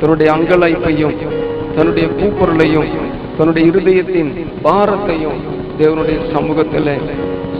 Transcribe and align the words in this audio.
தன்னுடைய 0.00 0.32
அங்கலாய்ப்பையும் 0.32 1.16
தன்னுடைய 1.76 2.08
கூப்பொருளையும் 2.08 2.88
தன்னுடைய 3.38 3.70
இருதயத்தின் 3.70 4.46
பாரத்தையும் 4.64 5.38
தேவனுடைய 5.78 6.32
சமூகத்தில் 6.32 6.98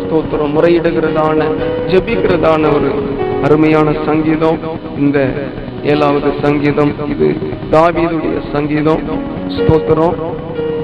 ஸ்தோத்திரம். 0.00 0.52
முறையிடுகிறதான 0.56 1.44
ஜெபிக்கிறதான 1.86 2.74
ஒரு 2.74 2.90
அருமையான 3.42 3.92
சங்கீதம். 4.06 4.58
இந்த 4.98 5.32
ஏழாவது 5.84 6.32
சங்கீதம் 6.42 6.92
இது. 7.08 7.36
தாவீதுடைய 7.72 8.40
சங்கீதம். 8.52 9.00
ஸ்தோத்திரம். 9.48 10.14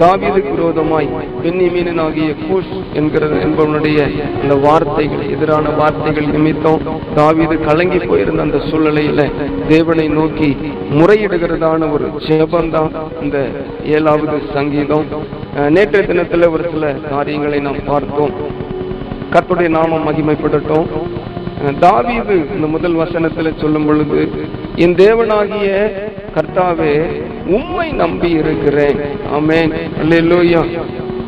தாவீதுக்கு 0.01 0.51
விரோதமாய் 0.55 1.09
பெண்ணிமீனாகிய 1.43 2.31
கூஷ் 2.49 2.73
என்கிற 2.93 3.27
என்பவனுடைய 3.45 3.99
அந்த 4.43 4.55
வார்த்தைகள் 4.67 5.31
எதிரான 5.31 5.71
வார்த்தைகள் 5.71 6.27
நிமித்தம் 6.27 6.81
தாவீது 7.15 7.61
கலங்கி 7.61 7.99
போயிருந்த 7.99 8.43
அந்த 8.43 8.59
சூழ்நிலையில 8.71 9.25
தேவனை 9.69 10.09
நோக்கி 10.09 10.57
முறையிடுகிறதான 10.91 11.93
ஒரு 11.93 12.07
ஜெபம்தான் 12.29 12.91
இந்த 13.23 13.39
ஏழாவது 13.85 14.39
சங்கீதம். 14.55 15.07
நேற்றைய 15.71 16.07
தினத்துல 16.09 16.51
ஒரு 16.51 16.67
சில 16.73 16.93
காரியங்களை 17.11 17.61
நாம் 17.61 17.85
பார்த்தோம். 17.87 18.35
கத்துடைய 19.33 19.69
நாமம் 19.69 20.07
மகிமைப்படட்டும். 20.07 20.87
தாவீது 21.75 22.47
இந்த 22.55 22.67
முதல் 22.67 22.95
வசனத்துல 22.95 23.57
சொல்லும் 23.57 23.87
பொழுது 23.87 24.21
என் 24.77 24.95
தேவனாகிய 24.95 25.71
கர்த்தாவே 26.37 26.95
உம்மை 27.47 27.93
நம்பி 27.93 28.31
இருக்கிறேன். 28.31 28.99
ஆமேன். 29.35 29.73
அல்லேலூயா. 30.03 30.63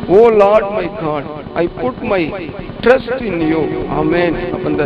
ஓ 0.07 0.27
Lord 0.27 0.69
my 0.69 0.89
God 1.03 1.23
I 1.53 1.69
put 1.81 2.01
my 2.01 2.33
trust 2.81 3.21
in 3.21 3.41
you. 3.51 3.61
ஆமேன். 4.01 4.35
அப்ப 4.53 4.69
இந்த 4.69 4.85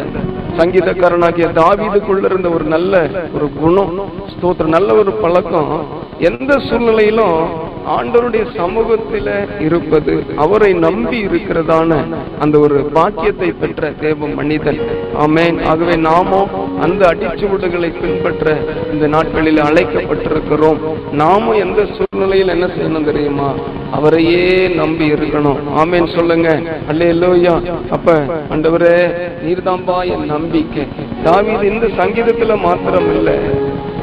சங்கீதக்காரனாகிய 0.57 1.47
தாவீதுக்குள்ள 1.59 2.25
இருந்த 2.25 2.49
ஒரு 2.49 2.63
நல்ல 2.63 3.09
ஒரு 3.35 3.49
குணம் 3.61 3.99
ஸ்தோத்திரம் 4.33 4.75
நல்ல 4.77 4.93
ஒரு 4.93 5.11
பழக்கம் 5.11 5.87
எந்த 6.19 6.59
சூழ்நிலையிலும் 6.69 7.37
ஆண்டவருடைய 7.87 8.45
சமூகத்தில 8.57 9.47
இருப்பது 9.59 10.23
அவரை 10.35 10.73
நம்பி 10.73 11.25
இருக்கிறதான 11.25 12.03
அந்த 12.39 12.59
ஒரு 12.59 12.75
பாக்கியத்தை 12.75 13.51
பெற்ற 13.51 13.91
தேவ 13.91 14.27
மனிதன். 14.27 14.79
ஆமேன். 15.19 15.63
ஆகவே 15.63 15.95
நாமும் 15.95 16.79
அந்த 16.81 17.07
அடிச்சுவடுகளை 17.07 17.93
பின்பற்ற 18.01 18.57
இந்த 18.91 19.07
நாட்களில் 19.07 19.57
அழைக்கப்பட்டிருக்கிறோம். 19.57 20.77
நாமும் 21.11 21.55
எந்த 21.55 21.85
சூழ்நிலையில் 21.85 22.47
என்ன 22.47 22.65
செய்யணும் 22.65 23.03
தெரியுமா? 23.03 23.53
அவரையே 23.91 24.67
நம்பி 24.67 25.11
இருக்கணும். 25.11 25.57
ஆமேன். 25.77 26.15
சொல்லுங்க. 26.15 26.61
அல்லேலூயா. 26.91 27.61
அப்ப 27.89 28.13
அண்டவரே 28.49 29.13
நீர்தாம்பா 29.45 30.05
என் 30.05 30.25
நம்பிக்கை. 30.25 30.87
தாவீது 31.23 31.73
இந்த 31.73 31.87
சங்கீதத்துல 31.87 32.59
மாத்திரம் 32.59 33.15
இல்லை 33.15 33.35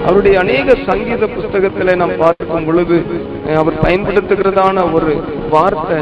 அவருடைய 0.06 0.34
அநேக 0.42 0.74
சங்கீத 0.88 1.24
புஸ்தகத்திலே 1.34 1.94
நாம் 2.02 2.18
பார்க்கும் 2.20 2.66
பொழுது 2.68 2.96
அவர் 3.60 3.82
பயன்படுத்துகிறதான 3.84 4.84
ஒரு 4.96 5.12
வார்த்தை 5.54 5.98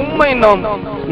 உண்மை 0.00 0.30
நாம் 0.44 0.62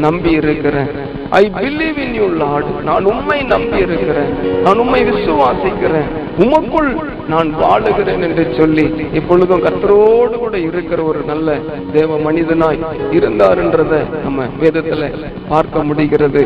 நம்பி 0.05 0.31
இருக்கிறேன் 0.41 0.91
I 1.39 1.41
believe 1.57 1.97
in 2.05 2.15
you 2.19 2.27
Lord 2.41 2.69
நான் 2.83 3.07
உண்மை 3.11 3.39
நம்பி 3.53 3.79
இருக்கிறேன் 3.85 4.31
நான் 4.65 4.81
உண்மை 4.83 5.01
விசுவாசிக்கிறேன். 5.09 6.07
உமக்குள் 6.43 6.89
நான் 7.27 7.49
வாழுகிறேன் 7.61 8.23
என்று 8.27 8.43
சொல்லி 8.59 8.85
இப்பொழுதும் 9.19 9.63
கத்தரோடு 9.65 10.37
கூட 10.43 10.55
இருக்கிற 10.69 10.99
ஒரு 11.03 11.21
நல்ல 11.25 11.57
தேவ 11.93 12.19
மனிதனாய் 12.27 12.81
இருந்தாருன்றத 13.17 13.93
நம்ம 14.23 14.47
வேதத்துல 14.61 15.09
பார்க்க 15.49 15.83
முடிகிறது. 15.89 16.43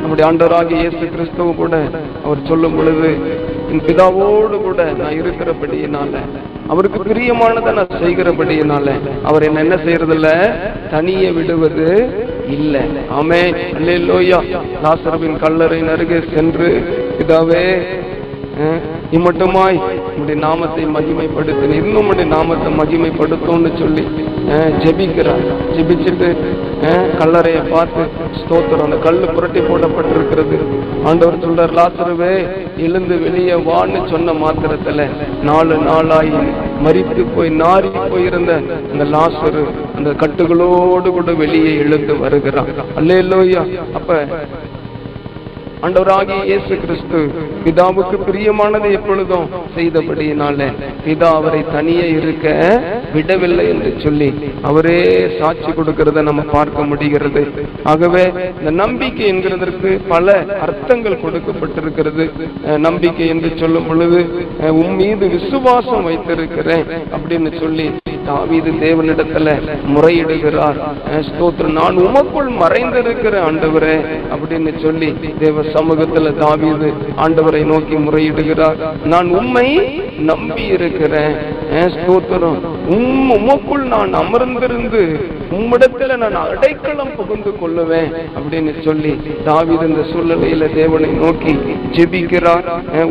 நம்முடைய 0.00 0.26
ஆண்டவராகிய 0.30 0.82
இயேசு 0.82 1.04
கிறிஸ்துவ 1.14 1.52
கூட 1.62 1.74
அவர் 2.24 2.46
சொல்லும் 2.50 2.76
பொழுது 2.76 3.10
என் 3.70 3.82
பிதாவோடு 3.86 4.56
கூட 4.58 4.80
நான் 4.92 5.16
இருக்கிறபடியினால 5.18 6.12
அவருக்கு 6.68 6.98
பிரியமானதை 7.02 7.70
நான் 7.72 7.98
செய்கிறபடியினால 8.00 8.86
அவர் 9.22 9.42
என்ன 9.42 9.60
என்ன 9.60 9.76
செய்யறதில்ல? 9.84 10.28
தனியே 10.90 11.30
விடுவது 11.30 11.86
இல்லை. 12.48 12.82
ஆமே 13.18 13.40
அல்லேலூயா. 13.76 14.38
லாசரவின் 14.82 15.38
கல்லறையின் 15.38 15.88
அருகே 15.88 16.18
சென்று 16.34 16.68
பிதாவே 17.18 17.64
இம்மட்டுமாய் 19.12 19.78
உடைய 20.18 20.36
நாமத்தை 20.38 20.84
மகிமைப்படுத்தின 20.94 21.76
இன்னும் 21.82 22.08
உடைய 22.08 22.26
நாமத்தை 22.34 22.70
மகிமைப்படுத்தும்னு 22.80 23.70
சொல்லி 23.78 24.04
ஜெபிக்கிறார் 24.82 25.44
ஜெபிச்சுட்டு 25.76 26.28
கல்லறையை 27.20 27.62
பார்த்து 27.72 28.02
ஸ்தோத்திரம். 28.40 28.84
அந்த 28.86 28.98
கல் 29.06 29.18
புரட்டி 29.36 29.60
போடப்பட்டிருக்கிறது. 29.68 30.56
ஆண்டவர் 31.08 31.42
சொல்றார் 31.44 31.74
லாசருவே 31.78 32.32
எழுந்து 32.86 33.14
வெளியே 33.24 33.56
வான்னு 33.68 34.00
சொன்ன 34.12 34.34
மாத்திரத்துல 34.42 35.06
நாலு 35.48 35.76
நாளாய் 35.88 36.32
மறித்து 36.86 37.24
போய் 37.36 37.50
நாரி 37.62 37.90
போயிருந்த 38.12 38.52
அந்த 38.92 39.06
லாசரு 39.14 39.64
அந்த 39.98 40.10
கட்டுகளோடு 40.22 41.10
கூட 41.18 41.32
வெளியே 41.42 41.72
எழுந்து 41.84 42.16
வருகிறான். 42.24 42.72
இல்லையா 43.00 43.64
அப்ப 44.00 44.20
ஆண்டவராகிய 45.86 46.38
இயேசு 46.48 46.74
கிறிஸ்து 46.84 47.18
பிதாவுக்கு 47.64 48.16
பிரியமானது 48.26 48.88
எப்பொழுதும் 48.98 49.46
செய்தபடியினால 49.76 50.66
பிதா 51.04 51.28
அவரை 51.38 51.60
தனியே 51.74 52.06
இருக்க 52.18 52.46
விடவில்லை 53.14 53.66
என்று 53.72 53.90
சொல்லி 54.04 54.28
அவரே 54.70 54.98
சாட்சி 55.38 55.70
கொடுக்கிறத 55.70 56.22
நம்ம 56.28 56.44
பார்க்க 56.56 56.88
முடிகிறது. 56.90 57.42
ஆகவே 57.92 58.24
இந்த 58.58 58.72
நம்பிக்கை 58.82 59.26
என்கிறதற்கு 59.32 59.92
பல 60.14 60.26
அர்த்தங்கள் 60.66 61.22
கொடுக்கப்பட்டிருக்கிறது. 61.24 62.26
நம்பிக்கை 62.88 63.28
என்று 63.34 63.50
சொல்லும் 63.62 63.88
பொழுது 63.90 64.20
உன் 64.82 64.94
மீது 65.00 65.26
விசுவாசம் 65.36 66.06
வைத்திருக்கிறேன் 66.10 66.86
அப்படின்னு 67.16 67.52
சொல்லி 67.62 67.88
தாவீது 68.28 68.70
தேவனிடத்துல 68.84 69.48
முறையிடுகிறார். 69.94 70.78
நான் 71.78 71.96
உமக்குள் 72.06 72.50
மறைந்திருக்கிற 72.62 73.34
ஆண்டவரே 73.48 73.96
அப்படின்னு 74.34 74.72
சொல்லி 74.84 75.10
தேவ 75.40 75.62
சமூகத்துல 75.76 76.32
தாவீது 76.44 76.88
ஆண்டவரை 77.24 77.62
நோக்கி 77.72 77.96
முறையிடுகிறார். 78.06 78.78
நான் 79.12 79.30
உண்மை 79.38 79.66
நம்பி 80.30 80.64
இருக்கிறேன் 80.76 81.34
ஸ்தோத்திரம். 81.94 82.60
உம் 82.94 83.30
உமக்குள் 83.36 83.82
நான் 83.92 84.12
அமர்ந்திருந்து 84.20 85.00
உம்மிடத்துல 85.56 86.16
நான் 86.22 86.36
அடைக்கலம் 86.42 87.12
புகுந்து 87.18 87.50
கொள்ளுவேன் 87.60 88.10
அப்படின்னு 88.38 88.72
சொல்லி 88.86 89.12
தாவித 89.46 89.82
இந்த 89.90 90.02
சூழ்நிலையில 90.10 90.68
தேவனை 90.78 91.10
நோக்கி 91.22 91.52
ஜெபிக்கிறார். 91.96 92.66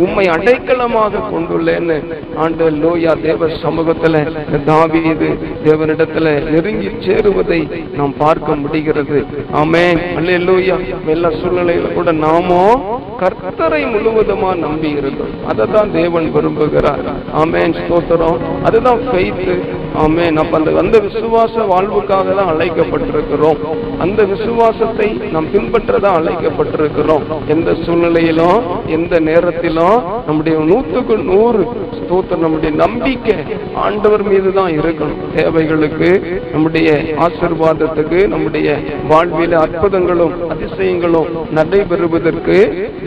உம்மை 0.05 0.25
அடைக்கலமாக 0.35 1.21
கொண்டுள்ளேன்னு 1.33 1.97
ஆண்டு 2.43 2.65
லோயா 2.83 3.13
தேவ 3.25 3.49
சமூகத்துல 3.63 4.23
தாவிது 4.71 5.29
தேவனிடத்துல 5.65 6.33
நெருங்கி 6.51 6.91
சேருவதை 7.07 7.61
நாம் 7.99 8.15
பார்க்க 8.23 8.59
முடிகிறது. 8.63 9.19
ஆமே 9.61 9.85
அல்ல 10.21 10.37
லோயா 10.47 10.77
எல்லா 11.15 11.31
சூழ்நிலையில 11.39 11.93
கூட 11.99 12.11
நாமோ 12.25 12.63
கர்த்தரை 13.21 13.83
முழுவதுமா 13.93 14.49
நம்பி 14.65 14.89
இருந்தோம். 14.99 15.31
அதை 15.51 15.65
தான் 15.75 15.93
தேவன் 15.99 16.27
விரும்புகிறார். 16.33 17.05
ஆமேன். 17.41 17.73
ஸ்தோத்திரம். 17.81 18.41
அதுதான் 18.67 19.01
ஃபெய்த்து 19.07 19.53
ஆமென். 20.03 20.37
அப்ப 20.41 20.57
அந்த 20.59 20.71
அந்த 20.83 20.97
விசுவாச 21.07 21.53
வாழ்வுக்காக 21.71 22.35
தான் 22.39 22.51
அழைக்கப்பட்டிருக்கிறோம். 22.53 23.59
அந்த 24.03 24.19
விசுவாசத்தை 24.33 25.07
நாம் 25.35 25.47
பின்பற்றதான் 25.53 26.17
அழைக்கப்பட்டிருக்கிறோம். 26.19 27.23
எந்த 27.55 27.75
சூழ்நிலையிலும் 27.83 28.59
எந்த 28.97 29.19
நேரத்திலும் 29.29 29.97
நம்முடைய 30.27 30.57
நூத்துக்கு 30.69 31.15
நூறு 31.31 31.63
ஸ்தோத்திரம் 31.97 32.43
நம்முடைய 32.45 32.71
நம்பிக்கை 32.83 33.37
ஆண்டவர் 33.85 34.23
மீது 34.31 34.49
தான் 34.59 34.71
இருக்கணும். 34.79 35.21
தேவைகளுக்கு 35.37 36.09
நம்முடைய 36.53 36.89
ஆசிர்வாதத்துக்கு 37.25 38.19
நம்முடைய 38.33 38.67
வாழ்வில 39.11 39.59
அற்புதங்களும் 39.65 40.35
அதிசயங்களும் 40.53 41.29
நடைபெறுவதற்கு 41.57 42.57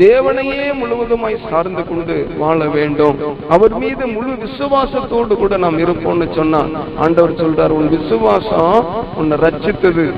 தேவனையே 0.04 0.68
முழுவதுமாய் 0.80 1.38
சார்ந்து 1.50 1.82
கொண்டு 1.90 2.16
வாழ 2.42 2.58
வேண்டும். 2.76 3.16
அவர் 3.54 3.74
மீது 3.82 4.04
முழு 4.16 4.32
விசுவாசத்தோடு 4.44 5.34
கூட 5.42 5.56
நாம் 5.64 5.78
இருப்போம்னு 5.84 6.26
சொன்ன 6.38 6.49
ஆண்டவர் 6.98 7.34
சொல்றார் 7.34 7.68
உன் 7.68 7.88
விசுவாசம் 7.88 8.86
உன்னை 9.16 9.36
ரச்சித்தது 9.36 10.12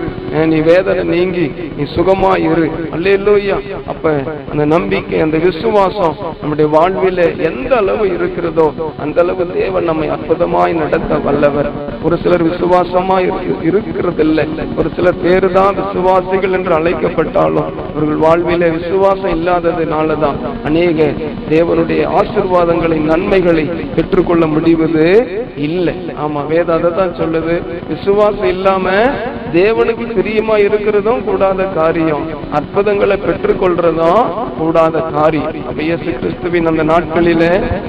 நீ 0.46 0.60
வேதனை 0.60 1.04
நீங்கி 1.04 1.50
நீ 1.76 1.82
சுகமா 1.82 2.38
இரு. 2.38 2.70
அல்லேலூயா. 2.96 3.60
அப்ப 3.86 4.22
அந்த 4.50 4.64
நம்பிக்கை 4.64 5.20
அந்த 5.20 5.38
விசுவாசம் 5.38 6.16
நம்முடைய 6.40 6.70
வாழ்வில 6.78 7.42
எந்த 7.42 7.76
அளவு 7.76 8.14
இருக்கிறதோ 8.14 8.72
அந்த 8.98 9.22
அளவு 9.22 9.52
தேவன் 9.52 9.84
நம்மை 9.84 10.10
அற்புதமாய் 10.10 10.72
நடத்த 10.72 11.18
வல்லவர். 11.18 11.70
ஒரு 12.02 12.16
சிலர் 12.16 12.46
விசுவாசமா 12.46 13.18
இருக்கு- 13.18 13.62
இருக்கிறதில்லை. 13.62 14.48
ஒரு 14.76 14.90
சிலர் 14.96 15.20
பேரு 15.22 15.52
தான் 15.52 15.74
விசுவாசிகள் 15.74 16.52
என்று 16.52 16.78
அழைக்கப்பட்டாலும் 16.78 17.64
அவர்கள் 17.94 18.16
வாழ்விலே 18.16 18.68
விசுவாசம் 18.70 19.46
இல்லாததுனாலதான் 19.46 20.36
அநேக 20.64 21.12
தேவனுடைய 21.50 22.08
ஆசிர்வாதங்களை 22.20 23.00
நன்மைகளை 23.00 23.64
பெற்றுக்கொள்ள 23.96 24.46
முடிவது 24.46 25.26
இல்லை. 25.56 25.94
ஆமா 26.24 26.40
வேதம் 26.50 26.76
அதை 26.78 26.90
தான் 26.98 27.14
சொல்லுது. 27.20 27.54
விசுவாசம் 27.90 28.50
இல்லாம 28.54 28.86
தேவனுக்கு 29.56 30.04
பிரியமா 30.16 30.56
இருக்கிறதும் 30.66 31.22
கூடாத 31.28 31.62
காரியம். 31.78 32.24
அற்புதங்களை 32.58 33.16
பெற்றுக்கொள்றதும் 33.26 34.28
கூடாத 34.58 35.02
காரியம் 35.16 35.80
இயேசு 35.88 36.10
கிறிஸ்துவின் 36.20 36.70
அந்த 36.70 36.82
நாட்களில 36.92 37.42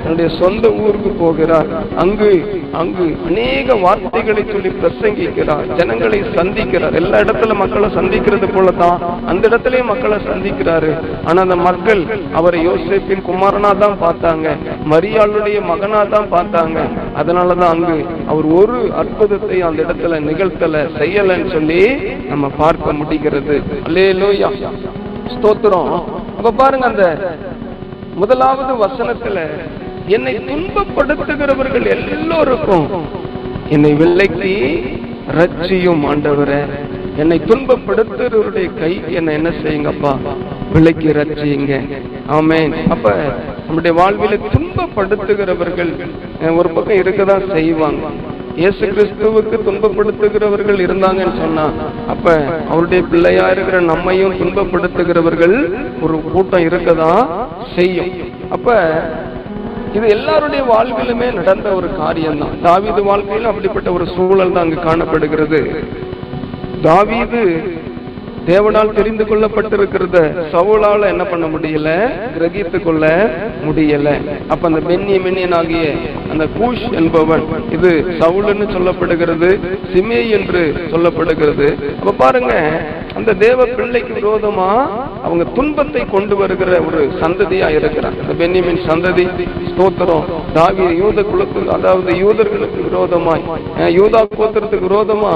தன்னுடைய 0.04 0.30
சொந்த 0.42 0.66
ஊருக்கு 0.84 1.12
போகிறார். 1.22 1.70
அங்கு 2.04 2.32
அங்கு 2.82 3.06
அநேக 3.28 3.76
வார்த்தைகளை 3.86 4.44
சொல்லி 4.52 4.72
பிரசங்கிக்கிறார். 4.82 5.66
ஜனங்களை 5.80 6.20
சந்திக்கிறார். 6.38 6.98
எல்லா 7.02 7.18
இடத்துல 7.26 7.56
மக்களை 7.64 7.90
சந்திக்கிறது 7.98 8.50
போலதான் 8.56 8.98
அந்த 9.32 9.44
இடத்துலயும் 9.50 9.92
மக்களை 9.94 10.20
சந்திக்கிறாரு. 10.30 10.92
ஆனா 11.28 11.40
அந்த 11.46 11.58
மக்கள் 11.70 12.04
அவரை 12.42 12.62
யோசிப்பின் 12.70 13.26
குமாரனா 13.30 13.72
தான் 13.84 13.98
பார்த்தாங்க. 14.06 14.48
மரியாளுடைய 14.94 15.58
மகனா 15.72 16.02
தான் 16.16 16.30
பார்த்தாங்க. 16.36 16.80
அதனாலதான் 17.22 17.74
அங்கு 17.76 17.98
அவர் 18.32 18.46
ஒரு 18.60 18.78
அற்புதத்தை 19.02 19.58
அந்த 19.68 19.80
இடத்துல 19.84 20.20
நிகழ்த்தல 20.30 20.76
செய்யலன்னு 21.00 21.52
சொல்லி 21.52 21.82
நம்ம 22.32 22.50
பார்க்க 22.62 22.94
முடிகிறது. 22.94 23.56
அல்லேலூயா. 23.88 24.50
ஸ்தோத்திரம். 25.34 25.92
அப்ப 26.38 26.52
பாருங்க 26.62 26.86
அந்த 26.86 27.06
முதலாவது 28.22 28.74
வசனத்துல 28.86 29.40
என்னை 30.16 30.34
துன்பப்படுத்துகிறவர்கள் 30.50 31.86
எல்லோருக்கும் 31.96 32.88
என்னை 33.70 33.94
வெள்ளைக்கு 34.02 34.54
ரட்சியும் 35.38 36.04
ஆண்டவரே. 36.12 36.62
என்னை 37.22 37.38
துன்பப்படுத்துகிறவருடைய 37.50 38.68
கை 38.80 38.94
என்ன 39.18 39.32
என்ன 39.32 39.50
செய்யுங்கப்பா? 39.64 40.14
விலைக்கு 40.74 41.10
ரட்சியுங்க 41.20 41.74
ஆமேன். 42.38 42.74
அப்ப 42.90 43.12
நம்முடைய 43.68 43.94
வாழ்வில 44.00 44.38
துன்பப்படுத்துகிறவர்கள் 44.54 45.92
ஒரு 46.60 46.70
பக்கம் 46.76 47.00
இருக்கதான் 47.02 47.46
செய்வாங்க. 47.56 48.06
இயேசு 48.62 48.84
கிறிஸ்துவுக்கு 48.96 49.58
துன்பப்படுத்துகிறவர்கள் 49.68 50.80
இருந்தாங்கன்னு 50.86 51.38
சொன்னா 51.44 51.66
அப்ப 52.14 52.34
அவருடைய 52.72 53.02
பிள்ளையா 53.12 53.46
இருக்கிற 53.54 53.78
நம்மையும் 53.92 54.36
துன்பப்படுத்துகிறவர்கள் 54.42 55.56
ஒரு 56.06 56.18
கூட்டம் 56.34 56.66
இருக்கதா 56.70 57.14
செய்யும். 57.78 58.12
அப்ப 58.58 58.76
இது 59.98 60.06
எல்லாருடைய 60.18 60.62
வாழ்விலுமே 60.74 61.30
நடந்த 61.40 61.68
ஒரு 61.80 61.90
காரியம் 62.02 62.40
தான் 62.44 62.56
தாவீது 62.68 63.02
வாழ்க்கையிலும் 63.10 63.52
அப்படிப்பட்ட 63.52 63.90
ஒரு 63.98 64.06
சூழல் 64.16 64.54
தான் 64.56 64.66
அங்கு 64.66 64.80
காணப்படுகிறது. 64.90 65.62
தாவீது 66.88 67.42
தேவனால் 68.48 68.96
தெரிந்து 68.96 69.24
கொள்ளப்பட்டிருக்கிறத 69.26 70.18
சவுலால 70.54 71.08
என்ன 71.14 71.24
பண்ண 71.24 71.46
முடியல? 71.54 71.90
கிரகித்து 72.36 72.78
கொள்ள 72.84 73.04
முடியல. 73.66 74.10
அப்ப 74.54 74.64
அந்த 74.70 74.82
பென்னியமினியன் 74.90 75.56
ஆகிய 75.60 75.84
அந்த 76.32 76.46
கூஷ் 76.58 76.86
என்பவன் 77.00 77.46
இது 77.76 77.92
சவுலுன்னு 78.22 78.68
சொல்லப்படுகிறது 78.76 79.50
சிமே 79.94 80.30
என்று 80.38 80.64
சொல்லப்படுகிறது. 80.94 81.70
அப்ப 82.00 82.16
பாருங்க 82.24 82.54
அந்த 83.16 83.34
தேவ 83.46 83.66
பிள்ளைக்கு 83.66 84.14
விரோதமா 84.14 84.70
அவங்க 85.26 85.44
துன்பத்தை 85.58 86.02
கொண்டு 86.14 86.36
வருகிற 86.42 86.72
ஒரு 86.88 87.00
சந்ததியா 87.22 87.68
இருக்கிறாங்க. 87.78 88.20
அந்த 88.24 88.34
பென்னியமின் 88.42 88.82
சந்ததி 88.90 89.26
ஸ்தோத்திரம் 89.70 90.26
தாவி 90.58 90.88
யூத 91.02 91.20
குலத்து 91.30 91.62
அதாவது 91.76 92.12
யூதர்களுக்கு 92.24 92.80
விரோதமாய் 92.88 93.44
யூதா 93.98 94.22
கோத்திரத்துக்கு 94.40 94.88
விரோதமா 94.90 95.34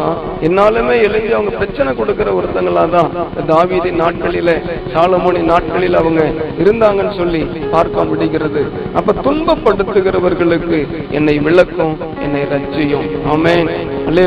என்னாலுமே 0.48 0.96
எழுதி 1.08 1.30
அவங்க 1.38 1.52
பிரச்சனை 1.62 1.94
கொடுக்கிற 2.00 2.32
ஒருத்தங்களா 2.40 2.84
தான் 2.96 3.10
தாவிதி 3.52 3.92
நாட்களில 4.02 4.50
சாலமோனி 4.96 5.42
நாட்களில் 5.52 6.00
அவங்க 6.02 6.22
இருந்தாங்கன்னு 6.64 7.16
சொல்லி 7.22 7.42
பார்க்க 7.76 8.06
முடிகிறது. 8.12 8.64
அப்ப 9.00 9.16
துன்பப்படுத்துகிறவர்களுக்கு 9.28 10.80
என்னை 11.18 11.36
விளக்கும் 11.48 11.96
என்னை 12.26 12.44
ரட்சியும். 12.54 13.08
ஆமேன். 13.34 13.70
அல்ல 14.10 14.26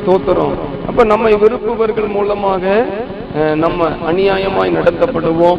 ஸ்தோத்திரம். 0.00 0.54
அப்ப 0.90 1.04
நம்மை 1.12 1.32
விருப்புவர்கள் 1.42 2.14
மூலமாக 2.16 2.64
நம்ம 3.34 3.88
அநியாயமாய் 4.10 4.74
நடத்தப்படுவோம். 4.78 5.58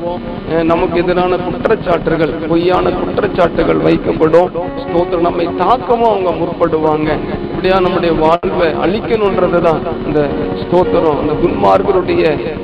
நமக்கு 0.64 1.00
எதிரான 1.00 1.36
குற்றச்சாட்டுகள் 1.36 2.48
பொய்யான 2.48 2.90
குற்றச்சாட்டுகள் 2.90 3.82
வைக்கப்படும். 3.88 4.50
ஸ்தோத்திரம் 4.82 5.28
நம்மை 5.28 5.48
தாக்கவும் 5.48 6.10
அவங்க 6.12 6.32
முற்படுவாங்க. 6.42 7.10
இப்படியா 7.42 7.80
நம்முடைய 7.80 8.16
வாழ்வை 8.16 8.68
அழிக்கணுன்றதுதான் 8.84 9.80
இந்த 10.06 10.28
ஸ்தோத்திரம். 10.62 11.20
அந்த 11.22 11.34
துன்மார்களுடைய 11.44 12.24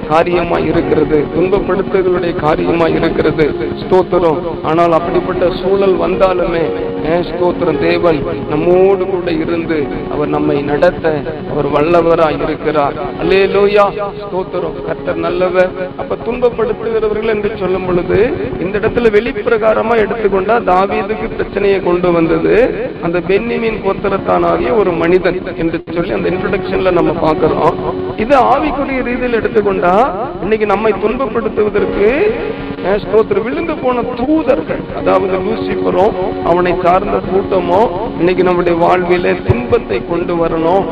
காரியமா 0.09 0.57
இருக்கிறது. 0.57 1.25
துன்பப்படுத்துகளுடைய 1.35 2.35
காரியமா 2.35 2.87
இருக்கிறது 2.87 3.53
ஸ்தோத்திரம். 3.83 4.39
ஆனால் 4.63 4.91
அப்படிப்பட்ட 4.91 5.45
சூழல் 5.61 5.97
வந்தாலுமே 5.99 6.65
ஸ்தோத்திரம்? 7.05 7.79
தேவன் 7.79 8.23
நம்மோடு 8.49 9.05
கூட 9.05 9.31
இருந்து 9.31 9.87
அவர் 10.11 10.27
நம்மை 10.27 10.61
நடத்த 10.61 11.21
அவர் 11.51 11.67
வல்லவராய் 11.67 12.43
இருக்கிறார். 12.43 12.93
அல்லேலூயா. 13.21 13.85
ஸ்தோத்திரம். 14.21 14.85
கர்த்தர் 14.85 15.15
நல்லவர். 15.15 15.69
அப்ப 15.97 16.17
துன்பப்படுத்துகிறவர்கள் 16.25 17.33
என்று 17.35 17.51
சொல்லும் 17.59 17.85
பொழுது 17.85 18.33
இந்த 18.59 18.79
இடத்துல 18.79 19.11
வெளிப்பிரகாரமா 19.17 19.95
எடுத்துக்கொண்டா 20.03 20.55
தாவீதுக்கு 20.71 21.27
பிரச்சனையை 21.35 21.83
கொண்டு 21.83 22.11
வந்தது. 22.11 22.55
அந்த 23.01 23.19
பென்னிமின் 23.19 23.79
கோத்திரத்தானாகிய 23.85 24.77
ஒரு 24.77 24.91
மனிதன் 24.91 25.41
என்று 25.55 25.83
சொல்லி 25.91 26.11
அந்த 26.11 26.29
இன்ட்ரடக்ஷன்ல 26.29 26.91
நம்ம 26.91 27.11
பார்க்கிறோம். 27.11 27.75
இது 28.17 28.37
ஆவிக்குரிய 28.39 29.03
ரீதியில் 29.03 29.39
எடுத்துக்கொண்டா 29.41 29.95
இன்னைக்கு 30.41 30.65
நம்மை 30.65 30.93
துன்பப்படுத்துவதற்கு 30.93 32.31
ஸ்தோத்திரம் 32.83 33.43
விழுந்து 33.43 33.73
போன 33.75 34.01
தூதர்கள் 34.01 34.81
அதாவது 34.95 35.37
லூசிபரும் 35.37 36.43
அவனை 36.43 36.73
சார்ந்த 36.83 37.17
கூட்டமோ 37.29 37.79
இன்னைக்கு 38.17 38.43
நம்முடைய 38.43 38.77
வாழ்வில 38.83 39.47
துன்பத்தை 39.47 40.01
கொண்டு 40.09 40.33
வரணும். 40.35 40.85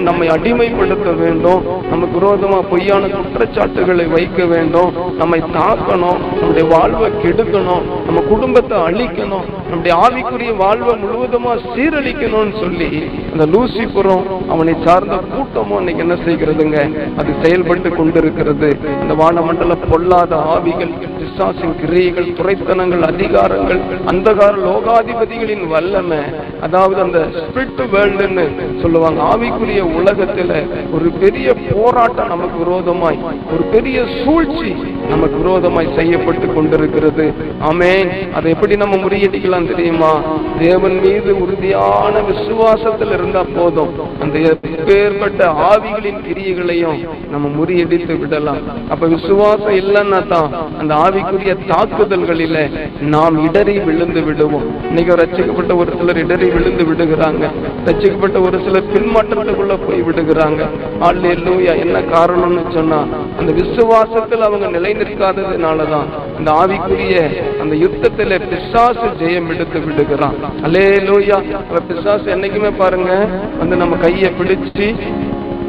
நம்மை 0.00 0.28
அடிமைப்படுத்த 0.28 1.10
வேண்டும். 1.16 1.62
நமக்கு 1.90 2.18
விரோதமா 2.18 2.58
பொய்யான 2.70 3.06
குற்றச்சாட்டுகளை 3.06 4.06
வைக்க 4.06 4.44
வேண்டும். 4.44 4.92
நம்மை 5.16 5.40
தாக்கணும். 5.40 6.20
நம்முடைய 6.40 6.68
வாழ்வை 6.76 7.10
கெடுக்கணும். 7.22 7.82
நம்ம 8.04 8.19
குடும்பத்தை 8.30 8.76
அழிக்கணும் 8.88 9.46
நம்முடைய 9.70 9.94
ஆவிக்குரிய 10.04 10.52
வாழ்வை 10.62 10.94
முழுவதுமா 11.02 11.52
சீரழிக்கணும்னு 11.74 12.54
சொல்லி 12.62 12.88
அந்த 13.32 13.44
லூசிபுரம் 13.52 14.26
அவனை 14.52 14.74
சார்ந்த 14.86 15.16
கூட்டமும் 15.32 15.78
இன்னைக்கு 15.80 16.04
என்ன 16.06 16.16
செய்கிறதுங்க? 16.26 16.78
அது 17.20 17.30
செயல்பட்டு 17.42 17.90
கொண்டிருக்கிறது. 17.98 18.70
இந்த 19.02 19.14
வானமண்டல 19.22 19.76
பொல்லாத 19.90 20.34
ஆவிகள் 20.54 20.94
பிசாசின் 21.18 21.76
கிரியைகள் 21.80 22.28
துறைத்தனங்கள் 22.38 23.04
அதிகாரங்கள் 23.10 23.80
அந்தகார 24.12 24.54
லோகாதிபதிகளின் 24.66 25.64
வல்லமை. 25.74 26.20
அதாவது 26.68 27.00
அந்த 27.06 27.20
ஸ்பிரிட் 27.38 27.82
வேர்ல்டுன்னு 27.94 28.46
சொல்லுவாங்க. 28.82 29.20
ஆவிக்குரிய 29.32 29.82
உலகத்துல 30.00 30.52
ஒரு 30.96 31.08
பெரிய 31.22 31.48
போராட்டம் 31.70 32.32
நமக்கு 32.34 32.58
விரோதமாய் 32.64 33.22
ஒரு 33.54 33.64
பெரிய 33.74 33.98
சூழ்ச்சி 34.22 34.72
நமக்கு 35.12 35.36
விரோதமாய் 35.42 35.94
செய்யப்பட்டு 35.98 36.46
கொண்டிருக்கிறது. 36.56 37.24
ஆமே 37.68 37.92
அதை 38.38 38.48
எப்படி 38.54 38.74
நம்ம 38.82 38.96
முறியடிக்கலாம் 39.04 39.68
தெரியுமா? 39.70 40.12
தேவன் 40.62 40.96
மீது 41.04 41.32
உறுதியான 41.42 42.14
விசுவாசத்தில் 42.30 43.12
இருந்தா 43.16 43.42
போதும். 43.56 43.92
அந்த 44.24 44.36
பேர்பட்ட 44.88 45.40
ஆவிகளின் 45.70 46.20
கிரியைகளையும் 46.26 46.98
நம்ம 47.32 47.46
முறியடித்து 47.58 48.14
விடலாம். 48.22 48.62
அப்ப 48.94 49.04
விசுவாசம் 49.14 49.76
இல்லைன்னா 49.80 50.20
தான் 50.34 50.50
அந்த 50.80 50.92
ஆவிக்குரிய 51.04 51.54
தாக்குதல்களில 51.72 52.56
நாம் 53.14 53.36
இடறி 53.46 53.76
விழுந்து 53.88 54.22
விடுவோம். 54.28 54.66
இன்னைக்கு 54.88 55.18
ரச்சிக்கப்பட்ட 55.22 55.72
ஒரு 55.82 55.92
சிலர் 55.98 56.22
இடறி 56.24 56.48
விழுந்து 56.56 56.84
விடுகிறாங்க. 56.90 57.44
ரச்சிக்கப்பட்ட 57.88 58.38
ஒரு 58.46 58.58
சிலர் 58.66 58.90
பின்மாற்றத்துக்குள்ள 58.94 59.76
போய் 59.86 60.06
விடுகிறாங்க. 60.08 60.62
ஆள் 61.08 61.22
என்ன 61.84 61.98
காரணம்னு 62.14 62.62
சொன்னா 62.78 63.00
அந்த 63.38 63.50
விசுவாசத்தில் 63.60 64.46
அவங்க 64.48 64.66
நிலை 64.76 64.92
நிற்காததுனாலதான் 65.00 66.08
இந்த 66.38 66.50
ஆவிக்குரிய 66.60 67.16
அந்த 67.62 67.74
யுத்தத்துல 67.84 68.38
பிசாசு 68.50 69.06
ஜெயம் 69.22 69.50
எடுத்து 69.54 69.80
விடுகிறான். 69.86 70.36
அலே 70.66 70.86
லோயா 71.08 71.38
பிசாசு 71.88 72.26
என்னைக்குமே 72.36 72.72
பாருங்க 72.82 73.12
வந்து 73.60 73.76
நம்ம 73.82 73.96
கையை 74.06 74.30
பிடிச்சு 74.40 74.88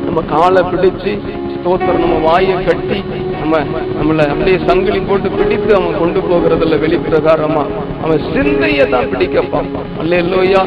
நம்ம 0.05 0.21
காலை 0.33 0.61
பிடிச்சு 0.71 1.11
ஸ்தோத்திரம் 1.55 2.01
நம்ம 2.03 2.15
வாயை 2.27 2.55
கட்டி 2.67 2.99
நம்ம 3.41 3.59
நம்மளை 3.97 4.23
அப்படியே 4.33 4.57
சங்கிலி 4.67 4.99
போட்டு 5.09 5.29
பிடித்து 5.37 5.71
அவன் 5.77 5.99
கொண்டு 6.01 6.19
போகிறதுல 6.29 6.77
வெளிப்பிரகாரமா. 6.83 7.63
அவன் 8.03 8.21
சிந்தையை 8.33 8.85
தான் 8.93 9.09
பிடிக்க 9.11 9.41
பார்ப்பான். 9.53 9.87
அல்லேலூயா. 10.01 10.61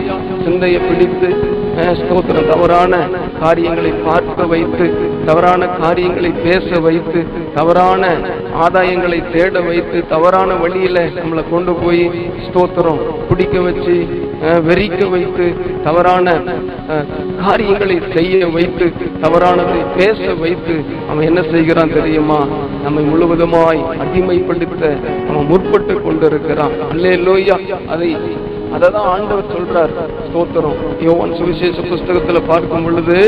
சிந்தையை 0.45 0.81
பிடித்து 0.89 1.29
ஸ்தோத்திரம் 2.01 2.49
தவறான 2.51 2.95
காரியங்களை 3.41 3.93
பார்க்க 4.09 4.47
வைத்து 4.53 4.87
தவறான 5.29 5.69
காரியங்களை 5.81 6.31
பேச 6.47 6.79
வைத்து 6.87 7.21
தவறான 7.57 8.03
ஆதாயங்களை 8.65 9.19
தேட 9.33 9.61
வைத்து 9.69 9.99
தவறான 10.13 10.51
வழியில 10.63 10.99
நம்மளை 11.17 11.43
கொண்டு 11.51 11.73
போய் 11.83 12.05
ஸ்தோத்திரம் 12.47 13.01
பிடிக்க 13.29 13.61
வச்சு 13.67 13.97
வெறிக்க 14.69 15.01
வைத்து 15.15 15.47
தவறான 15.87 16.27
காரியங்களை 17.43 17.97
செய்ய 18.15 18.49
வைத்து 18.57 18.87
தவறானதை 19.25 19.81
பேச 19.99 20.35
வைத்து 20.43 20.75
அவன் 21.11 21.27
என்ன 21.31 21.41
செய்கிறான் 21.53 21.95
தெரியுமா? 21.99 22.41
நம்மை 22.85 23.05
முழுவதுமாய் 23.13 23.81
அடிமைப்படுத்த 24.03 24.83
அவன் 25.29 25.49
முற்பட்டு 25.53 25.95
கொண்டிருக்கிறான். 26.07 26.75
அல்லே 26.93 27.13
லோய்யா 27.27 27.57
அதை 27.95 28.11
அததான் 28.75 29.09
ஆண்டவர் 29.15 29.53
சொல்றார். 29.55 29.93
ஸ்தோத்திரம். 30.27 30.79
யோவான் 31.07 31.35
சுவிசேஷ 31.39 31.77
புஸ்தகத்துல 31.91 32.41
பார்க்கும் 32.51 32.85
பொழுது 32.85 33.19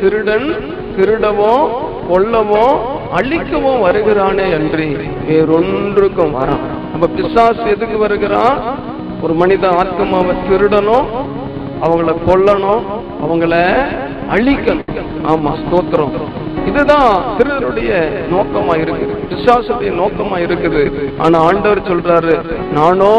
திருடன் 0.00 0.48
திருடவும் 0.96 1.64
கொல்லவும் 2.10 2.76
அழிக்கவும் 3.18 3.82
வருகிறானே 3.86 4.46
அன்றி 4.58 4.88
வேறொன்றுக்கும் 5.28 6.34
வரான். 6.38 6.64
நம்ம 6.92 7.06
பிசாசு 7.16 7.64
எதுக்கு 7.74 7.98
வருகிறான்? 8.04 8.58
ஒரு 9.24 9.34
மனித 9.40 9.64
ஆத்மாவை 9.80 10.34
திருடணும் 10.48 11.08
அவங்கள 11.86 12.12
கொல்லணும் 12.28 12.84
அவங்கள 13.24 13.54
அழிக்கணும். 14.34 15.08
ஆமா 15.32 15.50
ஸ்தோத்திரம். 15.62 16.14
இதுதான் 16.70 17.10
திருடருடைய 17.38 17.92
நோக்கமா 18.32 18.74
இருக்குது. 18.84 19.14
பிசாசுடைய 19.30 19.90
நோக்கமா 20.00 20.36
இருக்குது. 20.46 20.82
ஆனா 21.24 21.36
ஆண்டவர் 21.48 21.88
சொல்றாரு 21.90 22.34
நானோ 22.78 23.12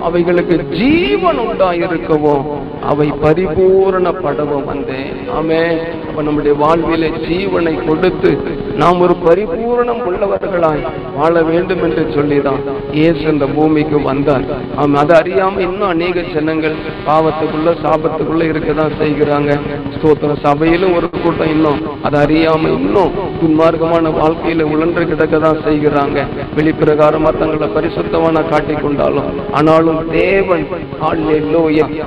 அவைகளுக்கு 0.00 0.56
ஜீவன் 0.74 1.40
உண்டாயிருக்கவும் 1.44 2.44
அவை 2.84 3.08
பரிபூரணப்படவும் 3.22 4.64
வந்தேன் 4.64 5.18
ஆமே 5.38 5.62
அப்ப 6.08 6.22
நம்முடைய 6.22 6.54
வாழ்வில 6.60 7.10
ஜீவனை 7.22 7.74
கொடுத்து 7.84 8.32
நாம் 8.80 9.00
ஒரு 9.04 9.14
பரிபூரணம் 9.24 10.02
உள்ளவர்களாய் 10.08 10.82
வாழ 11.16 11.42
வேண்டும் 11.48 11.82
என்று 11.86 12.02
சொல்லிதான் 12.16 12.60
இயேசு 12.98 13.22
இந்த 13.32 13.46
பூமிக்கு 13.54 13.98
வந்தார். 14.08 14.44
அவன் 14.80 14.98
அதை 15.02 15.14
அறியாம 15.20 15.60
இன்னும் 15.66 15.90
அநேக 15.94 16.24
ஜனங்கள் 16.34 16.76
பாவத்துக்குள்ள 17.06 17.72
சாபத்துக்குள்ள 17.84 18.44
இருக்கதான் 18.50 18.94
செய்கிறாங்க. 19.00 19.50
ஸ்தோத்திர 19.96 20.36
சபையிலும் 20.44 20.94
ஒரு 20.98 21.08
கூட்டம் 21.24 21.52
இன்னும் 21.54 21.80
அதை 22.08 22.18
அறியாம 22.24 22.70
இன்னும் 22.78 23.16
துன்மார்க்கமான 23.40 24.12
வாழ்க்கையில 24.20 24.68
உழன்று 24.74 25.04
கிடக்க 25.12 25.38
தான் 25.46 25.62
செய்கிறாங்க. 25.66 26.18
வெளிப்பிரகாரமா 26.58 27.32
தங்களை 27.40 27.68
பரிசுத்தமான 27.76 28.44
காட்டி 28.52 28.76
கொண்டாலும் 28.84 29.30
ஆனாலும் 29.58 30.00
தேவன் 30.18 30.64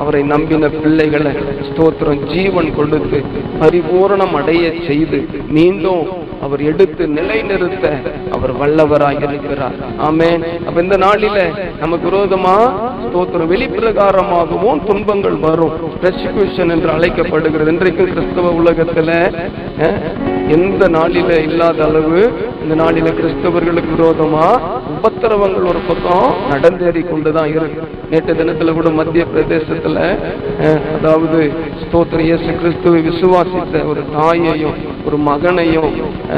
அவரை 0.02 0.24
நம்பின 0.34 0.70
பிள்ளைகளை 0.82 1.34
ஸ்தோத்திரம் 1.70 2.24
ஜீவன் 2.34 2.72
கொடுத்து 2.80 3.20
பரிபூரணம் 3.62 4.36
அடைய 4.42 4.66
செய்து 4.90 5.20
மீண்டும் 5.58 6.04
அவர் 6.46 6.63
எடுத்து 6.70 7.04
நிலைநிறுத்த 7.18 7.86
அவர் 8.36 8.54
வல்லவராய் 8.62 9.22
இருக்கிறார். 9.28 9.78
ஆமே 10.08 10.30
அப்ப 10.68 10.78
இந்த 10.86 10.98
நாளில 11.06 11.38
நமக்கு 11.82 12.06
விரோதமா 12.10 12.56
ஸ்தோத்திரம். 13.06 13.52
வெளிப்பிரகாரமாகவும் 13.54 14.82
துன்பங்கள் 14.90 15.38
வரும். 15.48 15.76
ரெசிபியூஷன் 16.06 16.74
என்று 16.76 16.90
அழைக்கப்படுகிறது. 16.96 17.74
இன்றைக்கு 17.76 18.06
கிறிஸ்தவ 18.14 18.54
உலகத்துல 18.62 19.10
எந்த 20.56 20.84
நாளில 20.98 21.30
இல்லாத 21.48 21.80
அளவு 21.90 22.22
இந்த 22.64 22.76
நாளில 22.84 23.12
கிறிஸ்தவர்களுக்கு 23.20 23.92
விரோதமா 23.98 24.48
உபத்திரவங்கள் 24.94 25.70
ஒரு 25.72 25.82
பக்கம் 25.90 26.28
நடந்தேறி 26.52 27.02
கொண்டுதான் 27.10 27.52
இருக்கு. 27.56 27.82
நேற்று 28.12 28.34
தினத்துல 28.40 28.74
கூட 28.78 28.90
மத்திய 29.00 29.24
பிரதேசத்துல 29.34 30.00
அதாவது 30.96 31.40
ஸ்தோத்திர 31.84 32.20
இயேசு 32.30 32.50
கிறிஸ்துவை 32.62 33.00
விசுவாசித்த 33.10 33.86
ஒரு 33.92 34.02
தாயையும் 34.18 34.78
ஒரு 35.08 35.18
மகனையும் 35.30 35.94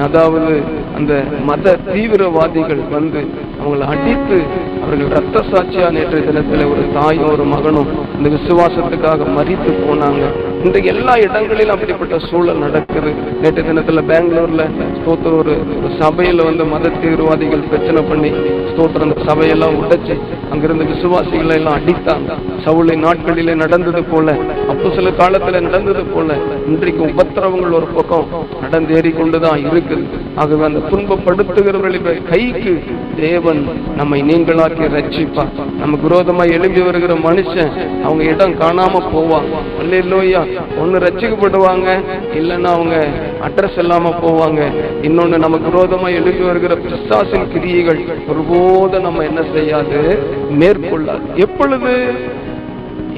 அதாவது 0.06 0.54
அந்த 0.98 1.14
மத 1.50 1.76
தீவிரவாதிகள் 1.94 2.82
வந்து 2.96 3.22
அவங்களை 3.62 3.86
அடித்து 3.94 4.38
அவர்கள் 4.84 5.14
ரத்த 5.18 5.44
சாட்சியா 5.52 5.88
நேற்று 5.96 6.20
தினத்துல 6.28 6.66
ஒரு 6.72 6.84
தாயும் 6.98 7.30
ஒரு 7.34 7.46
மகனும் 7.54 7.90
இந்த 8.18 8.28
விசுவாசத்துக்காக 8.36 9.28
மறித்து 9.38 9.72
போனாங்க. 9.86 10.24
இந்த 10.66 10.78
எல்லா 10.92 11.14
இடங்களிலும் 11.26 11.74
அப்படிப்பட்ட 11.74 12.16
சூழல் 12.28 12.62
நடக்குது. 12.66 13.12
நேற்று 13.42 13.64
தினத்துல 13.70 14.02
பெங்களூர்ல 14.12 14.64
ஸ்தோத்திர 15.00 15.34
ஒரு 15.42 15.54
சபையில 16.02 16.46
வந்து 16.50 16.66
மத 16.74 16.92
தீவிரவாதிகள் 17.02 17.68
பிரச்சனை 17.72 18.04
பண்ணி 18.12 18.32
ஸ்தோத்திர 18.72 19.06
அந்த 19.08 19.18
சபையெல்லாம் 19.30 19.78
உடைச்சு 19.82 20.16
அங்கிருந்து 20.54 20.88
விசுவாசிகளை 20.94 21.56
எல்லாம் 21.60 21.78
அடித்தாங்க 21.80 22.32
சவுளை 22.66 22.98
நாட்களிலே 23.06 23.56
நடந்தது 23.64 24.04
போல 24.14 24.38
ஒரு 24.86 24.96
சில 24.96 25.10
காலத்துல 25.10 25.62
நடந்தது 25.62 26.04
போல 26.04 26.38
இன்றைக்கு 26.68 27.06
உபத்திரவங்கள் 27.06 27.72
ஒரு 27.72 27.88
பக்கம் 27.94 28.25
நடந்தேறி 28.62 29.18
கொண்டுதான் 29.18 29.60
இருக்குது. 29.60 30.04
ஆகவே 30.36 30.63
அந்த 30.65 30.80
துன்பப்படுத்துகிறவர்களுடைய 30.92 32.24
கைக்கு 32.30 32.84
தேவன் 33.20 33.68
நம்மை 33.96 34.22
நீங்களாக்கி 34.22 34.89
ரட்சிப்பா 34.98 35.46
நமக்கு 35.80 36.08
விரோதமா 36.08 36.51
எழும்பி 36.51 36.82
வருகிற 36.82 37.13
மனுஷன் 37.13 38.04
அவங்க 38.04 38.24
இடம் 38.24 38.56
காணாம 38.60 39.01
போவாங்க 39.15 39.54
அல்லையா 39.82 40.44
ஒண்ணு 40.82 41.01
ரட்சிக்கப்படுவாங்க 41.08 41.88
இல்லைன்னா 42.34 42.72
அவங்க 42.77 43.08
அட்ரஸ் 43.42 43.80
இல்லாம 43.80 44.10
போவாங்க. 44.10 44.62
இன்னொன்னு 45.01 45.38
நமக்கு 45.38 45.70
விரோதமா 45.70 46.13
எழுதி 46.13 46.44
வருகிற 46.44 46.75
பிசாசின் 46.75 47.51
கிரியைகள் 47.51 48.04
ஒருபோதும் 48.27 49.01
நம்ம 49.01 49.24
என்ன 49.24 49.42
செய்யாது? 49.54 50.20
மேற்கொள்ளாது. 50.60 51.34
எப்பொழுது? 51.36 52.13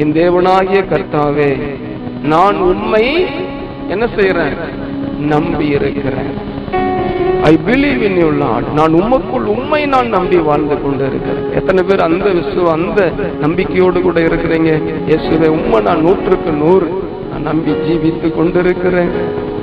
என் 0.01 0.13
தேவனாகிய 0.17 0.79
கர்த்தாவே 0.91 1.51
நான் 2.31 2.57
உண்மை 2.69 3.05
என்ன 3.93 4.05
செய்யறேன் 4.17 4.57
நம்பி 5.31 5.65
இருக்கிறேன். 5.77 6.31
I 7.49 7.51
believe 7.67 8.01
in 8.07 8.17
you 8.21 8.29
Lord 8.41 8.67
நான் 8.79 8.93
உமக்குள் 9.01 9.47
உண்மை 9.53 9.81
நான் 9.93 10.09
நம்பி 10.15 10.37
வாழ்ந்து 10.47 10.75
கொண்டு 10.83 11.03
இருக்கிறேன் 11.09 11.47
எத்தனை 11.59 11.83
பேர் 11.89 12.05
அந்த 12.07 12.27
விசுவ 12.37 12.65
அந்த 12.77 12.99
நம்பிக்கையோடு 13.43 14.01
கூட 14.07 14.19
இருக்கிறீங்க? 14.29 14.71
இயேசுவே 15.09 15.49
உண்மை 15.57 15.79
நான் 15.87 16.03
நூற்றுக்கு 16.07 16.53
நூறு 16.63 16.87
நான் 17.37 17.49
நம்பி 17.49 17.71
ஜீவித்து 17.87 18.27
கொண்டிருக்கிறேன். 18.35 19.11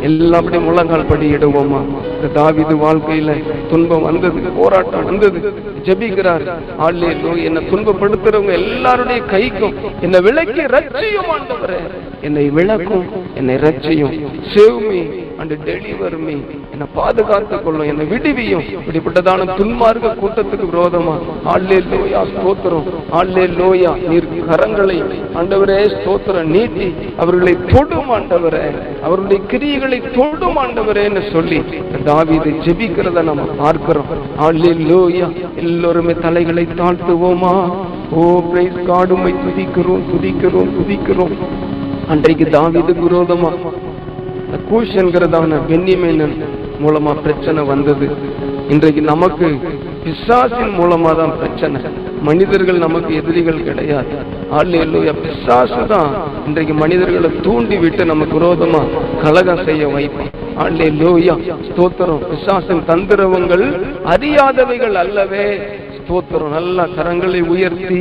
எல்லாப்படியும் 0.08 0.66
முழங்கால் 0.66 1.06
படி 1.08 1.26
இடுவோமா 1.34 1.78
இந்த 2.14 2.28
தாவிது 2.36 2.74
வாழ்க்கையில 2.82 3.30
துன்பம் 3.70 4.04
வந்தது 4.08 4.40
போராட்டம் 4.58 5.04
வந்தது. 5.04 5.38
ஜெபிக்கிறார். 5.86 6.44
ஆளே 6.86 7.08
என்னை 7.46 7.62
துன்பப்படுத்துறவங்க 7.70 8.52
எல்லாருடைய 8.60 9.20
கைக்கும் 9.32 9.74
என்னை 10.00 10.20
விளக்கி 10.26 10.64
ரச்சியும் 10.74 11.30
என்னை 12.28 12.46
விளக்கும் 12.58 13.06
என்னை 13.34 13.56
ரச்சியும் 13.66 14.14
சேவ் 14.54 14.80
அண்ட் 15.38 15.52
டெலிவர் 15.68 16.16
மீ 16.26 16.34
என்னை 16.72 16.86
பாதுகாத்துக் 16.98 17.64
கொள்ளும் 17.64 17.88
என்னை 17.90 18.04
விடுவியும். 18.12 18.64
இப்படிப்பட்டதான 18.78 19.46
துன்மார்க்க 19.58 20.12
கூட்டத்துக்கு 20.22 20.66
விரோதமா? 20.72 21.14
ஆள்லே 21.52 21.78
லோயா 21.92 22.20
ஸ்தோத்திரம். 22.32 22.86
ஆள்லே 23.18 23.44
லோயா 23.60 23.92
நீர் 24.10 24.28
கரங்களை 24.50 24.98
ஆண்டவரே 25.40 25.78
ஸ்தோத்திரம் 25.96 26.50
நீட்டி 26.56 26.88
அவர்களை 27.24 27.54
தொடும் 27.72 28.10
ஆண்டவரே 28.16 28.64
அவருடைய 29.06 29.40
கிரியைகளை 29.52 30.00
தொடும் 30.18 30.58
ஆண்டவரேன்னு 30.64 31.22
சொல்லி 31.32 31.60
தாவீதை 32.08 32.52
ஜெபிக்கிறத 32.66 33.22
நம்ம 33.30 33.42
பார்க்கிறோம். 33.62 34.10
ஆள்லே 34.46 34.72
லோயா 34.90 35.28
எல்லோருமே 35.64 36.14
தலைகளை 36.26 36.66
தாழ்த்துவோமா? 36.80 37.54
ஓ 38.10 38.24
பிரைஸ் 38.50 38.78
காடுமை 38.90 39.32
துதிக்கிறோம் 39.44 40.04
துதிக்கிறோம் 40.10 40.70
துதிக்கிறோம். 40.76 41.34
அன்றைக்கு 42.08 42.46
தாவீது 42.56 42.94
விரோதமா? 43.04 43.50
கூஷ் 44.68 44.94
என்கிறதான 45.02 45.58
பென்னிமேனன் 45.68 46.36
மூலமா 46.84 47.12
பிரச்சனை 47.22 47.62
வந்தது. 47.62 48.06
இன்றைக்கு 48.68 49.00
நமக்கு 49.00 49.48
பிசாசின் 50.04 50.72
மூலமா 50.78 51.10
தான் 51.16 51.34
பிரச்சனை. 51.38 51.80
மனிதர்கள் 52.28 52.78
நமக்கு 52.78 53.14
எதிரிகள் 53.14 53.62
கிடையாது. 53.62 54.14
ஆள்லையா 54.58 55.14
பிசாசு 55.24 55.86
தான் 55.86 56.10
இன்றைக்கு 56.46 56.74
மனிதர்களை 56.74 57.30
தூண்டி 57.40 57.76
விட்டு 57.76 58.04
நமக்கு 58.04 58.38
விரோதமா 58.38 58.82
கலகம் 59.22 59.64
செய்ய 59.64 59.86
வைப்பான். 59.86 60.32
ஆண்டே 60.62 60.86
லோயா 61.00 61.36
ஸ்தோத்திரம். 61.68 62.22
பிசாசின் 62.30 62.84
தந்திரவங்கள் 62.88 63.66
அறியாதவைகள் 64.14 64.96
அல்லவே. 65.02 65.46
ஸ்தோத்திரம். 65.98 66.54
நல்ல 66.56 66.86
கரங்களை 66.96 67.40
உயர்த்தி 67.54 68.00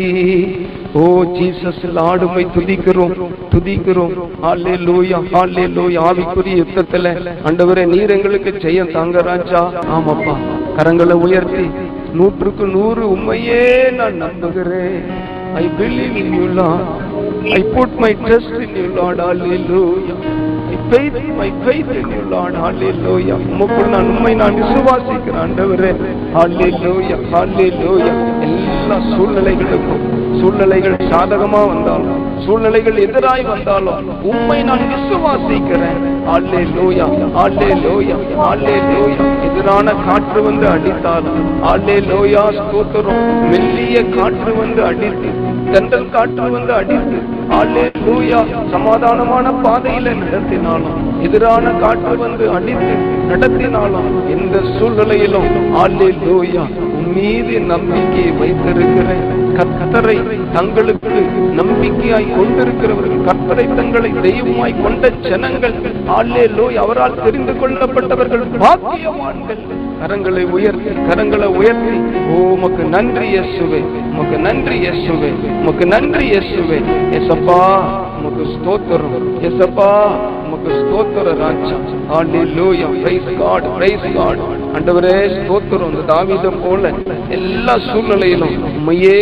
ஓ 1.02 1.04
ஜீசஸ் 1.36 1.84
ஆடுமை 2.08 2.44
துதிக்கிறோம் 2.56 3.14
துதிக்கிறோம். 3.54 4.12
ஆலே 4.50 4.74
லோயா 4.88 5.20
ஆலே 5.40 5.64
லோயா 5.78 6.02
ஆவிக்குரிய 6.10 6.56
யுத்தத்துல 6.62 7.14
அண்டவரே 7.50 7.84
நீர் 7.94 8.14
எங்களுக்கு 8.16 8.52
செய்ய 8.66 8.84
தாங்க 8.96 9.22
ராஜா. 9.30 9.62
ஆமாப்பா. 9.96 10.36
கரங்களை 10.78 11.16
உயர்த்தி 11.26 11.66
நூற்றுக்கு 12.20 12.66
நூறு 12.76 13.04
உண்மையே 13.14 13.64
நான் 14.00 14.20
நம்புகிறேன். 14.24 15.00
I 15.62 15.66
believe 15.80 16.16
in 16.24 16.34
you 16.40 16.46
lord 16.60 16.92
I 17.60 17.62
put 17.76 17.98
my 18.06 18.12
trust 18.26 18.60
in 18.68 18.78
you 18.82 18.88
lord 19.00 19.24
hallelujah 19.28 20.16
I 20.74 20.78
faith 20.92 21.18
my 21.40 21.50
faith 21.66 21.90
in 22.00 22.08
you 22.14 22.24
lord. 22.34 22.54
Hallelujah. 22.64 23.38
உமக்குள் 23.54 23.92
நான் 23.96 24.10
உண்மை 24.14 24.34
நான் 24.42 24.58
விசுவாசிக்கிறேன் 24.62 25.42
ஆண்டவரே. 25.44 25.92
Hallelujah. 26.38 27.20
லோயா 27.84 28.14
எல்லா 28.48 28.73
எல்லா 28.94 29.16
சூழ்நிலைகளுக்கும் 29.18 30.02
சூழ்நிலைகள் 30.40 30.96
சாதகமா 31.12 31.62
வந்தாலும் 31.70 32.20
சூழ்நிலைகள் 32.46 32.98
எதிராய் 33.06 33.46
வந்தாலும் 33.48 34.10
உண்மை 34.32 34.58
நான் 34.68 34.84
விசுவாசிக்கிறேன். 34.92 36.02
hallelujah 36.28 37.08
hallelujah 37.38 38.18
லோயா 38.42 39.28
எதிரான 39.48 39.96
காற்று 40.06 40.42
வந்து 40.48 40.68
அடித்தாலும் 40.74 41.40
hallelujah 41.66 42.46
ஸ்தோத்திரம். 42.60 43.24
மெல்லிய 43.52 43.98
காற்று 44.16 44.54
வந்து 44.62 44.84
அடித்து 44.90 45.32
தென்றல் 45.74 46.10
காற்று 46.16 46.50
வந்து 46.56 46.74
அடித்து 46.82 47.20
சமாதானமான 48.72 49.48
பாதையில 49.64 50.14
நடத்தினாலும் 50.14 50.98
எதிரான 51.22 51.74
காற்று 51.80 52.14
வந்து 52.18 52.46
அடித்து 52.50 52.96
நடத்தினாலும் 53.30 54.10
எந்த 54.30 54.62
சூழ்நிலையிலும் 54.78 55.50
அல்லேலூயா 55.76 56.64
லூயா 56.64 56.66
மீது 57.14 57.58
நம்பிக்கையை 57.66 58.32
வைத்திருக்கிற 58.38 59.10
கத்தரை 59.58 60.18
தங்களுக்கு 60.54 61.20
நம்பிக்கையாய் 62.04 62.38
கொண்டிருக்கிறவர்கள் 62.38 63.22
கற்பனை 63.28 63.64
தங்களை 63.78 64.10
தெய்வமாய் 64.26 64.74
கொண்ட 64.84 65.10
ஜனங்கள் 65.28 65.76
அல்லேலூயா 66.16 66.82
அவரால் 66.86 67.16
தெரிந்து 67.26 67.54
கொள்ளப்பட்டவர்கள் 67.60 68.44
பாக்கியவான்கள். 68.64 69.62
கரங்களை 70.02 70.44
உயர்த்தி 70.56 70.94
கரங்களை 71.10 71.48
உயர்த்தி 71.60 71.96
ஓ 72.32 72.40
உமக்கு 72.56 72.84
நன்றி 72.96 73.28
இயேசுவே 73.34 73.80
உமக்கு 74.12 74.38
நன்றி 74.48 74.78
இயேசுவே 74.84 75.32
உமக்கு 75.62 75.88
நன்றி 75.94 76.26
இயேசுவே. 76.32 76.80
எசப்பா 77.20 77.60
உமக்கு 78.18 78.46
ஸ்தோத்திரம். 78.56 79.16
எசப்பா 79.50 79.90
உமக்கு 80.46 80.72
ஸ்தோத்திர 80.82 81.38
ராஜா 81.44 81.78
ஹalleluya 82.12 82.90
பிரைஸ் 83.00 83.32
காட் 83.42 83.70
பிரைஸ் 83.78 84.08
காட் 84.18 84.44
ஆண்டவரே 84.78 85.16
ஸ்தோத்திரம். 85.34 85.92
இந்த 85.92 86.04
தாவீதை 86.12 86.52
போல 86.64 86.92
எல்லா 87.38 87.74
சூழ்நிலையிலும் 87.88 88.56
உண்மையே 88.70 89.20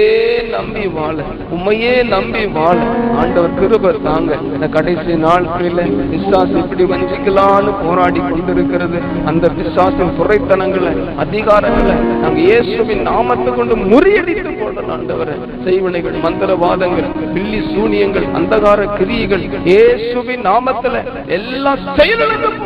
நம்பி 0.54 0.84
வாழ 0.96 1.18
உண்மையே 1.56 1.94
நம்பி 2.14 2.44
வாழ. 2.56 2.78
ஆண்டவர் 3.22 3.58
கிருபர் 3.60 4.00
தாங்க. 4.08 4.32
இந்த 4.56 4.68
கடைசி 4.76 5.14
நாட்களில் 5.26 5.92
விசுவாசம் 6.14 6.62
இப்படி 6.64 6.86
வஞ்சிக்கலான்னு 6.92 7.74
போராடி 7.84 8.22
கொண்டிருக்கிறது. 8.30 9.00
அந்த 9.32 9.52
விசுவாசம் 9.60 10.16
துறைத்தனங்களை 10.20 10.94
அதிகாரங்களை 11.26 11.96
நாங்க 12.24 12.40
இயேசுவின் 12.50 13.06
நாமத்தை 13.10 13.52
கொண்டு 13.60 13.78
முறியடித்து 13.92 14.54
போடணும் 14.62 14.94
ஆண்டவரை. 14.98 15.38
செய்வனைகள் 15.68 16.18
மந்திரவாதங்கள் 16.26 17.12
பில்லி 17.36 17.62
சூனியங்கள் 17.74 18.28
அந்தகார 18.40 18.90
கிரியைகள் 18.98 19.46
இயேசுவின் 19.72 20.46
நாமத்துல 20.50 21.06
எல்லா 21.40 21.74
செயலும் 22.00 22.60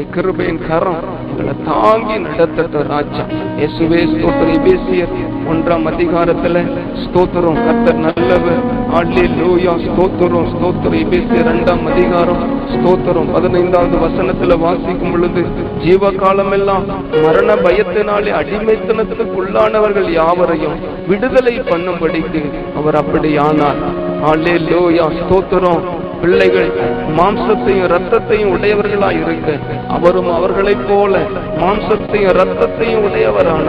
போகட்டும் 0.00 0.14
கிருபையின் 0.14 0.60
கரம் 0.68 1.02
எங்களை 1.30 1.54
தாங்கி 1.68 2.16
நடத்த 2.26 2.82
ராஜா. 2.92 3.24
இயேசுவே 3.60 4.00
ஸ்தோத்திரம். 4.12 4.52
எபேசியர் 4.58 5.12
ஒன்றாம் 5.52 5.86
அதிகாரத்துல 5.90 6.62
ஸ்தோத்திரம். 7.02 7.58
கத்தர் 7.66 8.00
நல்லவர். 8.06 8.62
ஆட்லே 8.98 9.24
லூயா 9.38 9.74
ஸ்தோத்திரம். 9.86 10.48
ஸ்தோத்திரம் 10.54 10.98
எபேசியர் 11.02 11.42
இரண்டாம் 11.44 11.84
அதிகாரம் 11.92 12.42
ஸ்தோத்திரம். 12.74 13.30
பதினைந்தாவது 13.36 13.98
வசனத்துல 14.06 14.58
வாசிக்கும் 14.64 15.12
பொழுது 15.14 15.44
ஜீவ 15.84 16.12
காலமெல்லாம் 16.22 16.86
மரண 17.24 17.50
பயத்தினாலே 17.66 18.32
அடிமைத்தனத்துக்குள்ளானவர்கள் 18.40 20.10
யாவரையும் 20.20 20.78
விடுதலை 21.10 21.56
பண்ணும்படிக்கு 21.72 22.42
அவர் 22.80 22.98
அப்படி 23.02 23.32
ஆனார் 23.48 23.82
ஆலே 24.30 24.56
லூயா 24.70 25.08
ஸ்தோத்திரம். 25.20 25.82
பிள்ளைகள் 26.20 26.70
மாம்சத்தையும் 27.18 27.90
ரத்தத்தையும் 27.94 28.52
உடையவர்களாய் 28.54 29.20
இருக்க 29.22 29.58
அவரும் 29.88 30.32
அவர்களைப் 30.32 30.84
போல 30.88 31.18
மாம்சத்தையும் 31.62 32.36
ரத்தத்தையும் 32.40 33.04
உடையவரான 33.08 33.66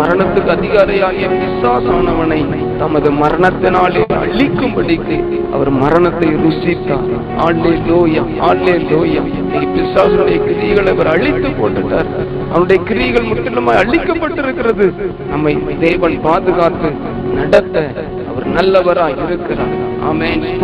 மரணத்துக்கு 0.00 0.52
அதிகாரியாகிய 0.56 1.28
பிசாசானவனை 1.40 2.40
தமது 2.78 3.10
மரணத்தினாலே 3.10 4.02
அழிக்கும்படிக்கு 4.24 5.16
அவர் 5.54 5.70
மரணத்தை 5.70 6.28
ருசித்தார். 6.28 7.08
ஆண்டே 7.46 7.72
லோயா 7.88 8.22
ஆண்டே 8.48 8.74
லோயா 8.90 9.22
பிசாசுடைய 9.74 10.38
கிரிகளை 10.46 10.90
அவர் 10.94 11.06
அழித்து 11.06 11.48
போட்டுட்டார். 11.60 12.10
அவனுடைய 12.50 12.82
கிரிகள் 12.88 13.28
முற்றிலுமாய் 13.30 13.80
அழிக்கப்பட்டிருக்கிறது. 13.82 14.86
நம்மை 15.30 15.58
தேவன் 15.80 16.20
பாதுகாத்து 16.22 16.90
நடத்த 17.34 17.86
அவர் 18.30 18.46
நல்லவராய் 18.58 19.24
இருக்கிறார். 19.26 19.74
ஆமேன். 20.10 20.60